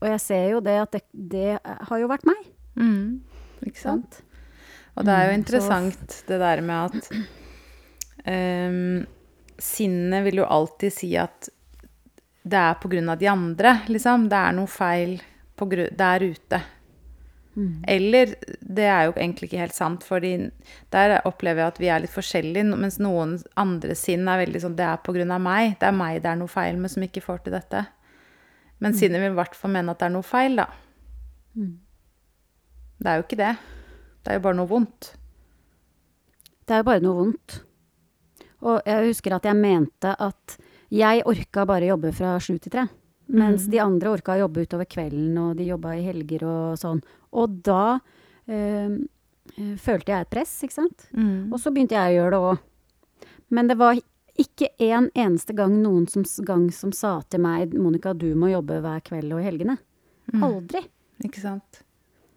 [0.00, 2.46] og jeg ser jo det at det, det har jo vært meg.
[2.78, 3.20] Mm.
[3.66, 4.22] Ikke sant?
[4.96, 7.10] Og det er jo Mm, interessant det der med at
[8.26, 9.06] um,
[9.58, 11.48] Sinnet vil jo alltid si at
[12.48, 14.28] det er på grunn av de andre, liksom.
[14.30, 15.16] Det er noe feil
[15.58, 16.60] på gru der ute.
[17.58, 17.80] Mm.
[17.90, 20.32] Eller det er jo egentlig ikke helt sant, fordi
[20.94, 24.76] der opplever jeg at vi er litt forskjellige, mens noen andre sinn er veldig sånn
[24.78, 25.72] Det er på grunn av meg.
[25.80, 27.82] Det er meg det er noe feil med som ikke får til dette.
[28.78, 30.68] Men sinnet vil i hvert fall mene at det er noe feil, da.
[31.58, 31.72] Mm.
[33.02, 33.50] Det er jo ikke det.
[34.22, 35.10] Det er jo bare noe vondt.
[36.68, 37.58] Det er jo bare noe vondt.
[38.68, 40.58] Og jeg husker at jeg mente at
[40.94, 42.86] jeg orka bare jobbe fra sju til tre.
[43.28, 43.70] Mens Mhm.
[43.70, 47.02] de andre orka å jobbe utover kvelden, og de jobba i helger og sånn.
[47.32, 47.98] Og da
[48.46, 48.94] eh,
[49.80, 51.08] følte jeg et press, ikke sant.
[51.12, 51.52] Mm.
[51.52, 52.64] Og så begynte jeg å gjøre det òg.
[53.54, 53.98] Men det var
[54.38, 58.80] ikke en eneste gang noen som, gang som sa til meg 'Monica, du må jobbe
[58.84, 59.78] hver kveld og i helgene'.
[60.32, 60.42] Mm.
[60.44, 60.84] Aldri.
[61.24, 61.82] Ikke sant?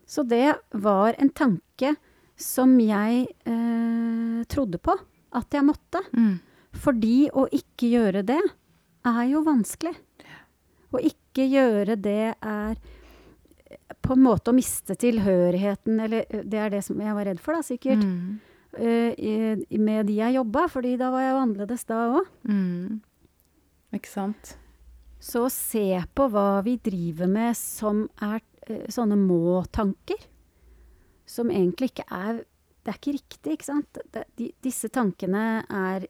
[0.08, 1.96] Så det var en tanke
[2.36, 4.96] som jeg øh, trodde på
[5.32, 6.02] at jeg måtte.
[6.18, 6.40] Mm.
[6.74, 8.42] Fordi å ikke gjøre det
[9.08, 9.94] er jo vanskelig.
[10.92, 12.76] Å ikke gjøre det er
[14.02, 17.40] på en måte å miste tilhørigheten, eller eh, det er det som jeg var redd
[17.44, 18.04] for, da, sikkert.
[18.04, 18.40] Mm.
[18.72, 22.28] Uh, i- med de jeg jobba, fordi da var jeg jo annerledes da òg.
[22.48, 23.02] Mm.
[23.98, 24.54] Ikke sant?
[25.22, 25.84] Så se
[26.16, 30.24] på hva vi driver med som er uh, sånne må-tanker.
[31.28, 32.46] Som egentlig ikke er
[32.82, 33.98] Det er ikke riktig, ikke sant?
[34.12, 36.08] Det, de, disse tankene er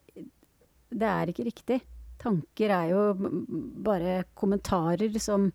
[0.88, 1.82] Det er ikke riktig.
[2.22, 3.02] Tanker er jo
[3.84, 5.50] bare kommentarer som,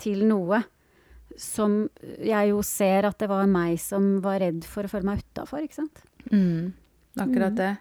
[0.00, 0.62] til noe
[1.40, 1.84] som
[2.22, 5.64] jeg jo ser at det var meg som var redd for å føle meg utafor,
[5.64, 6.02] ikke sant?
[6.30, 6.72] Mm,
[7.22, 7.72] akkurat det.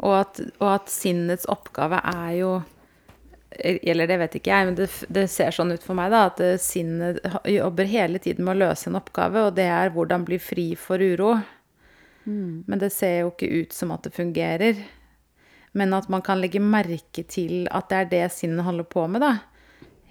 [0.00, 2.52] Og at, og at sinnets oppgave er jo
[3.60, 6.22] Eller det vet ikke jeg, men det, det ser sånn ut for meg, da.
[6.30, 7.18] At eh, sinnet
[7.50, 11.02] jobber hele tiden med å løse en oppgave, og det er hvordan bli fri for
[11.02, 11.34] uro.
[12.70, 14.78] Men det ser jo ikke ut som at det fungerer.
[15.76, 19.26] Men at man kan legge merke til at det er det sinnet holder på med,
[19.26, 19.32] da.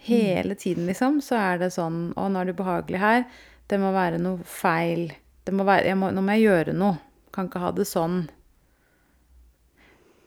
[0.06, 3.24] Hele tiden, liksom, så er det sånn Å, nå er det ubehagelig her.
[3.70, 5.10] Det må være noe feil.
[5.46, 6.98] Det må være, må, nå må jeg gjøre noe.
[7.36, 8.24] Kan ikke ha det sånn.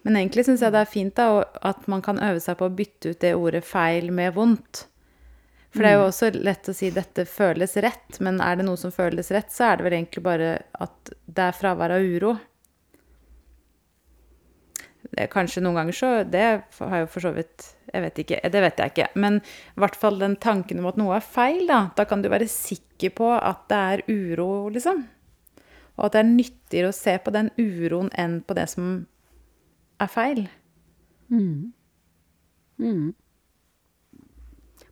[0.02, 2.74] Men egentlig syns jeg det er fint da, at man kan øve seg på å
[2.74, 4.87] bytte ut det ordet feil med vondt.
[5.72, 8.76] For det er jo også lett å si 'dette føles rett', men er det noe
[8.76, 10.50] som føles rett, så er det vel egentlig bare
[10.85, 12.35] at det er fravær av uro.
[15.12, 16.42] Det er kanskje noen ganger så Det
[16.79, 18.38] har jo for så vidt Jeg vet ikke.
[18.48, 19.09] Det vet jeg ikke.
[19.20, 21.83] Men i hvert fall den tanken om at noe er feil, da.
[21.96, 25.03] Da kan du være sikker på at det er uro, liksom.
[25.98, 28.94] Og at det er nyttigere å se på den uroen enn på det som
[30.01, 30.46] er feil.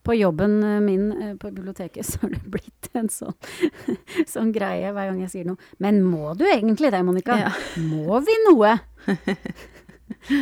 [0.05, 3.37] På jobben eh, min eh, på biblioteket så har det blitt en sånn,
[4.35, 5.61] sånn greie hver gang jeg sier noe.
[5.81, 7.37] Men må du egentlig det, Monica?
[7.47, 7.53] Ja.
[7.81, 8.77] Må vi noe?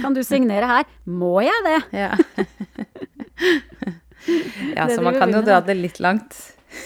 [0.03, 0.85] Kan du signere her?
[1.07, 1.79] Må jeg det?
[1.97, 2.11] Ja.
[4.77, 6.37] ja, Det så man kan jo dra det litt langt.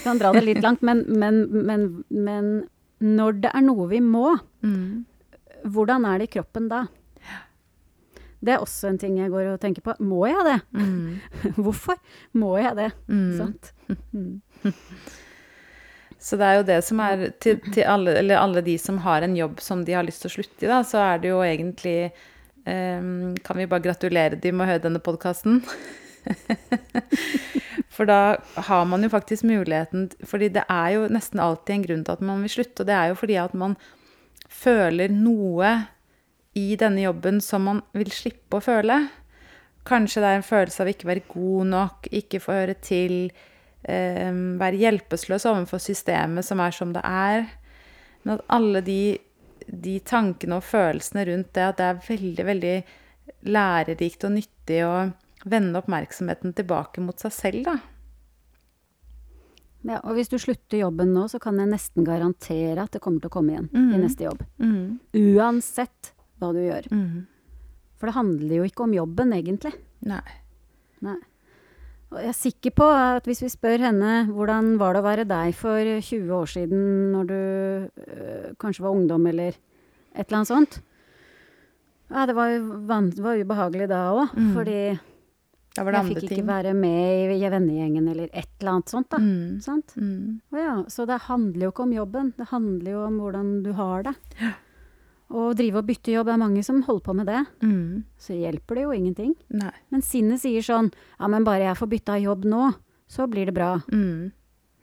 [0.05, 2.51] Kan dra det litt langt, men, men, men, men
[3.03, 5.05] når det er noe vi må, Mm.
[5.67, 6.85] hvordan er det i kroppen da?
[8.43, 9.95] Det er også en ting jeg går og tenker på.
[10.03, 10.55] Må jeg det?
[10.75, 11.19] Mm.
[11.63, 11.99] Hvorfor
[12.39, 12.89] må jeg det?
[13.39, 13.73] Sant?
[16.23, 19.25] Så det er jo det som er til, til alle, eller alle de som har
[19.27, 21.41] en jobb som de har lyst til å slutte i, da, så er det jo
[21.43, 22.13] egentlig
[22.65, 25.61] Kan vi bare gratulere de med å høre denne podkasten?
[27.93, 28.37] For da
[28.69, 32.23] har man jo faktisk muligheten Fordi det er jo nesten alltid en grunn til at
[32.25, 33.75] man vil slutte, og det er jo fordi at man
[34.53, 35.73] føler noe
[36.59, 38.99] i denne jobben som man vil slippe å føle.
[39.89, 43.33] Kanskje det er en følelse av ikke være god nok, ikke få høre til,
[43.89, 47.49] eh, være hjelpeløs overfor systemet som er som det er.
[48.23, 49.19] Men at alle de,
[49.67, 52.77] de tankene og følelsene rundt det, at det er veldig, veldig
[53.53, 54.93] lærerikt og nyttig å
[55.49, 57.77] vende oppmerksomheten tilbake mot seg selv, da.
[59.83, 63.19] Ja, og hvis du slutter jobben nå, så kan jeg nesten garantere at det kommer
[63.23, 64.45] til å komme igjen i neste jobb.
[65.19, 66.87] Uansett hva du gjør.
[67.99, 69.73] For det handler jo ikke om jobben, egentlig.
[70.07, 70.23] Nei.
[71.03, 71.19] Nei.
[72.13, 75.25] Og jeg er sikker på at hvis vi spør henne hvordan var det å være
[75.31, 76.83] deg for 20 år siden,
[77.15, 79.57] når du øh, kanskje var ungdom eller
[80.13, 80.77] et eller annet sånt
[82.13, 84.81] Ja, det var, det var ubehagelig da òg, fordi
[85.73, 86.47] Da det jeg fikk ikke ting.
[86.51, 89.09] være med i vennegjengen eller et eller annet sånt.
[89.09, 89.17] da.
[89.17, 89.61] Mm.
[89.65, 89.95] Sant?
[89.97, 90.43] Mm.
[90.53, 94.03] Ja, så det handler jo ikke om jobben, det handler jo om hvordan du har
[94.11, 94.15] det.
[95.33, 97.41] Å drive og bytte jobb, det er mange som holder på med det.
[97.65, 98.03] Mm.
[98.21, 99.33] Så hjelper det jo ingenting.
[99.57, 99.73] Nei.
[99.91, 102.67] Men sinnet sier sånn Ja, men bare jeg får bytta jobb nå,
[103.09, 103.75] så blir det bra.
[103.93, 104.31] Mm.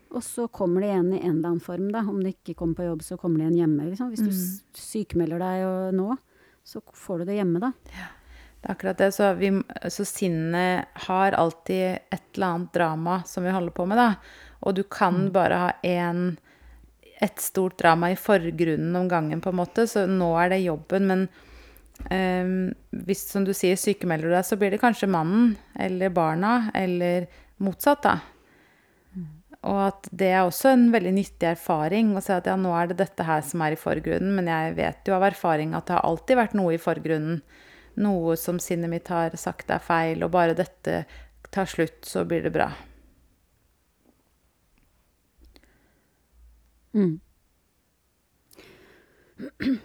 [0.09, 1.99] Og så kommer det igjen i en eller annen form, da.
[2.01, 3.89] Om det ikke kommer på jobb, så kommer det igjen hjemme.
[3.91, 4.09] Liksom.
[4.09, 4.73] Hvis du Mm.
[4.73, 6.17] du sykemelder deg nå,
[6.65, 7.71] så får du det hjemme, da.
[8.59, 9.13] Det er akkurat det.
[9.13, 9.51] Så, vi,
[9.89, 14.15] så sinnet har alltid et eller annet drama som vi holder på med, da.
[14.65, 16.38] Og du kan bare ha én
[17.19, 19.86] et stort drama i forgrunnen om gangen, på en måte.
[19.89, 21.27] Så nå er det jobben, men
[22.13, 22.73] eh,
[23.05, 27.27] hvis, som du sier, sykemelder du deg, så blir det kanskje mannen eller barna, eller
[27.63, 28.19] motsatt, da.
[29.67, 32.91] Og at det er også en veldig nyttig erfaring å se at ja, nå er
[32.91, 35.98] det dette her som er i forgrunnen, men jeg vet jo av erfaring at det
[35.98, 37.41] har alltid vært noe i forgrunnen.
[38.00, 41.02] Noe som sinnet mitt har sagt er feil, og bare dette
[41.52, 42.69] tar slutt, så blir det bra.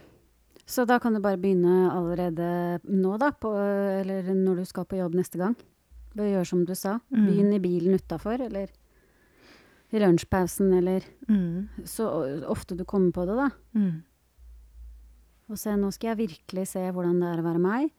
[0.66, 3.30] Så da kan du bare begynne allerede nå, da.
[3.36, 3.52] På,
[4.00, 5.54] eller når du skal på jobb neste gang.
[6.14, 6.96] Bare gjør som du sa.
[7.28, 8.72] Begynn i bilen utafor, eller
[9.94, 11.04] i lunsjpausen, eller
[11.86, 12.08] så
[12.50, 13.50] ofte du kommer på det, da.
[13.76, 14.02] Mm.
[15.52, 17.90] Og se, nå skal jeg virkelig se hvordan det er å være meg.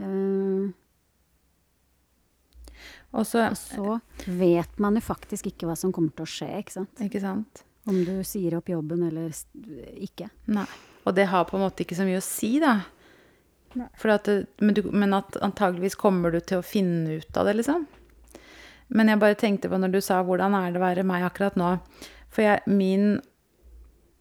[0.00, 0.72] Uh,
[3.12, 6.48] Og så og så vet man jo faktisk ikke hva som kommer til å skje,
[6.62, 7.02] ikke sant.
[7.04, 7.64] Ikke sant?
[7.84, 9.32] Om du sier opp jobben eller
[9.98, 10.28] ikke.
[10.54, 10.66] Nei.
[11.02, 12.76] Og det har på en måte ikke så mye å si, da.
[13.74, 17.56] At det, men, du, men at antageligvis kommer du til å finne ut av det,
[17.58, 17.86] liksom.
[18.92, 21.56] Men jeg bare tenkte på når du sa 'hvordan er det å være meg akkurat
[21.56, 21.78] nå'?
[22.28, 23.20] For jeg, min,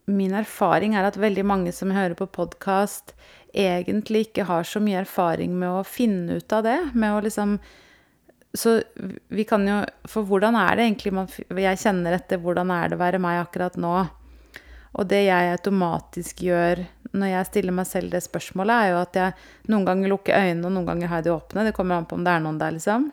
[0.08, 3.14] min erfaring er at veldig mange som hører på podkast,
[3.54, 6.80] egentlig ikke har så mye erfaring med å finne ut av det.
[6.94, 7.60] Med å liksom
[8.54, 8.82] Så
[9.32, 9.78] vi kan jo
[10.12, 13.40] For hvordan er det egentlig man Jeg kjenner etter hvordan er det å være meg
[13.46, 13.94] akkurat nå?
[15.00, 16.82] Og det jeg automatisk gjør
[17.16, 20.68] når jeg stiller meg selv det spørsmålet, er jo at jeg noen ganger lukker øynene,
[20.68, 21.66] og noen ganger har jeg de åpne.
[21.68, 23.10] Det kommer an på om det er noen der, liksom.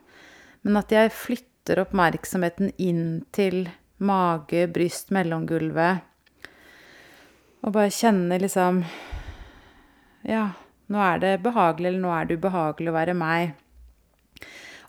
[0.66, 3.68] Men at jeg flytter oppmerksomheten inn til
[3.98, 6.04] mage, bryst, mellomgulvet.
[7.66, 8.84] Og bare kjenner liksom
[10.28, 10.44] Ja,
[10.90, 13.56] nå er det behagelig, eller nå er det ubehagelig å være meg.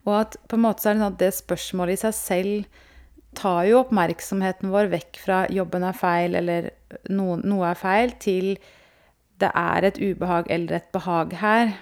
[0.08, 2.86] Og at på en måte så er det det spørsmålet i seg selv
[3.38, 6.70] tar jo oppmerksomheten vår vekk fra 'jobben er feil' eller
[7.10, 8.58] noe, 'noe er feil', til
[9.40, 11.76] 'det er et ubehag eller et behag her'.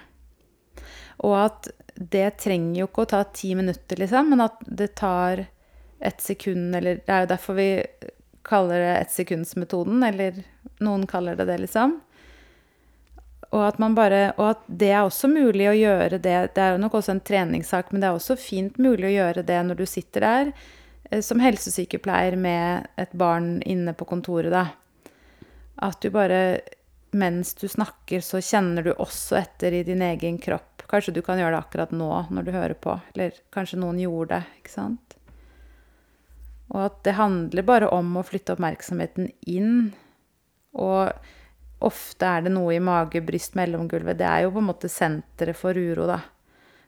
[1.24, 5.46] Og at det trenger jo ikke å ta ti minutter, liksom, men at det tar
[6.00, 7.84] et sekund, eller Det er jo derfor vi
[8.44, 10.44] kaller det ettsekundsmetoden, eller
[10.80, 12.00] noen kaller det det, liksom.
[13.48, 16.36] Og at, bare, og at det er også mulig å gjøre det.
[16.54, 19.44] Det er jo nok også en treningssak, men det er også fint mulig å gjøre
[19.48, 20.50] det når du sitter der
[21.08, 24.66] eh, som helsesykepleier med et barn inne på kontoret, da.
[25.88, 26.60] At du bare
[27.16, 30.82] Mens du snakker, så kjenner du også etter i din egen kropp.
[30.90, 34.34] Kanskje du kan gjøre det akkurat nå når du hører på, eller kanskje noen gjorde
[34.34, 35.16] det, ikke sant?
[36.68, 39.94] Og at det handler bare om å flytte oppmerksomheten inn.
[40.76, 41.16] Og
[41.78, 44.18] ofte er det noe i mage, bryst, mellomgulvet.
[44.18, 46.20] Det er jo på en måte senteret for uro, da.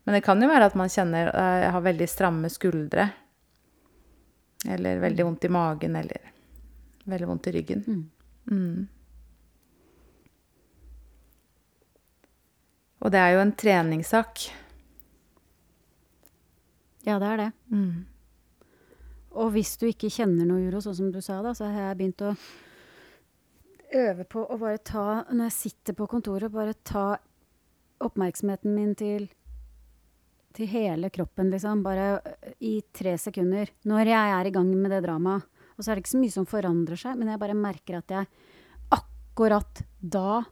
[0.05, 3.11] Men det kan jo være at man kjenner Jeg har veldig stramme skuldre.
[4.68, 6.32] Eller veldig vondt i magen, eller
[7.09, 7.84] veldig vondt i ryggen.
[8.51, 8.88] Mm.
[13.01, 14.43] Og det er jo en treningssak.
[17.07, 17.51] Ja, det er det.
[17.72, 18.07] Mm.
[19.41, 22.01] Og hvis du ikke kjenner noe uro, sånn som du sa, da, så har jeg
[22.01, 22.34] begynt å
[23.97, 27.16] øve på å bare ta Når jeg sitter på kontoret, bare ta
[28.01, 29.28] oppmerksomheten min til
[30.57, 31.82] til hele kroppen, liksom.
[31.86, 33.70] Bare øh, i tre sekunder.
[33.86, 35.45] Når jeg er i gang med det dramaet.
[35.76, 38.11] Og så er det ikke så mye som forandrer seg, men jeg bare merker at
[38.12, 38.26] jeg
[38.93, 40.43] akkurat da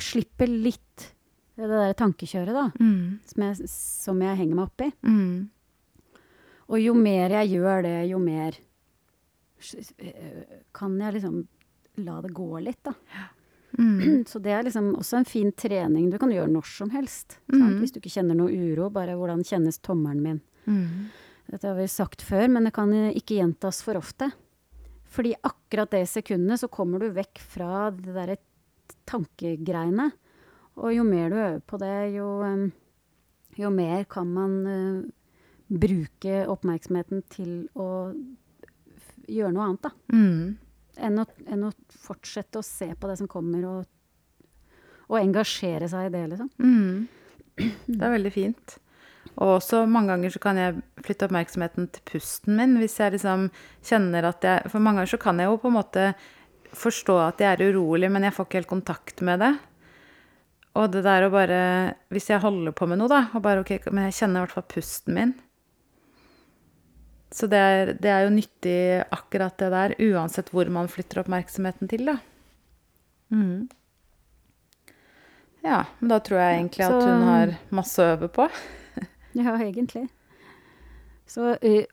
[0.00, 1.10] slipper litt
[1.58, 2.66] det der tankekjøret, da.
[2.80, 3.18] Mm.
[3.28, 4.90] Som jeg, som jeg henger meg opp i.
[5.04, 6.20] Mm.
[6.70, 8.56] Og jo mer jeg gjør det, jo mer
[9.74, 11.40] øh, kan jeg liksom
[12.04, 12.94] la det gå litt, da.
[13.78, 14.24] Mm.
[14.26, 17.38] Så det er liksom også en fin trening du kan gjøre når som helst.
[17.46, 17.62] Sant?
[17.62, 17.78] Mhm.
[17.80, 20.40] Hvis du ikke kjenner noe uro, bare hvordan kjennes tommelen min.
[20.66, 21.10] Mm.
[21.50, 24.30] Dette har vi sagt før, men det kan ikke gjentas for ofte.
[25.10, 28.36] Fordi akkurat det sekundet så kommer du vekk fra det derre
[29.10, 30.10] tankegreiene.
[30.78, 32.68] Og jo mer du øver på det, jo, eh,
[33.58, 35.02] jo mer kan man uh,
[35.70, 39.92] bruke oppmerksomheten til å f gjøre noe annet, da.
[41.00, 41.72] Enn å, enn å
[42.04, 44.46] fortsette å se på det som kommer, og,
[45.08, 46.52] og engasjere seg i det, liksom.
[46.60, 47.08] Mm.
[47.86, 48.78] Det er veldig fint.
[49.36, 52.76] Og også mange ganger så kan jeg flytte oppmerksomheten til pusten min.
[52.80, 53.48] Hvis jeg liksom
[53.86, 56.06] kjenner at jeg For mange ganger så kan jeg jo på en måte
[56.76, 59.52] forstå at jeg er urolig, men jeg får ikke helt kontakt med det.
[60.78, 61.60] Og det der å bare
[62.14, 64.58] Hvis jeg holder på med noe, da, og bare OK, men jeg kjenner i hvert
[64.58, 65.34] fall pusten min.
[67.30, 68.78] Så det er, det er jo nyttig
[69.14, 72.16] akkurat det der, uansett hvor man flytter oppmerksomheten til, da.
[73.30, 73.68] Mm.
[75.62, 78.48] Ja, men da tror jeg egentlig at hun har masse å øve på.
[79.38, 80.08] Ja, egentlig.
[81.30, 81.52] Så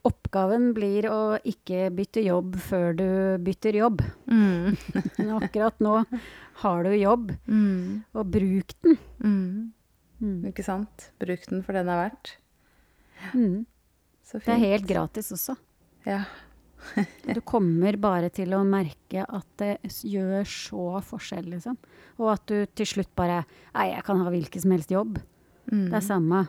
[0.10, 3.04] oppgaven blir å ikke bytte jobb før du
[3.46, 4.02] bytter jobb.
[4.26, 4.74] Mm.
[5.20, 6.00] Men akkurat nå
[6.64, 8.02] har du jobb, Mm.
[8.18, 8.98] og bruk den.
[9.22, 9.70] Mm.
[10.18, 10.40] Mm.
[10.50, 11.12] Ikke sant?
[11.22, 12.34] Bruk den for den er verdt.
[13.38, 13.68] Mm.
[14.34, 15.58] Det er helt gratis også.
[16.08, 16.26] Ja.
[17.26, 19.72] Du kommer bare til å merke at det
[20.06, 21.78] gjør så forskjell, liksom.
[22.22, 23.42] Og at du til slutt bare
[23.74, 25.18] Nei, jeg kan ha hvilken som helst jobb.
[25.72, 25.88] Mm.
[25.90, 26.44] Det er samme.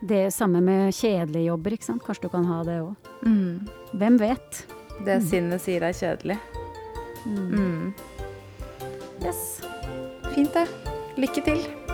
[0.00, 2.04] Det er samme med kjedelige jobber, ikke sant.
[2.06, 3.10] Kanskje du kan ha det òg.
[3.26, 3.66] Mm.
[3.96, 4.62] Hvem vet?
[5.06, 6.38] Det sinnet sier er kjedelig.
[7.26, 7.48] Mm.
[7.50, 7.92] Mm.
[9.24, 9.42] Yes.
[10.32, 10.68] Fint, det.
[11.20, 11.85] Lykke til.